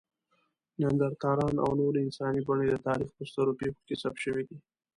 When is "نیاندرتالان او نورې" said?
0.77-1.99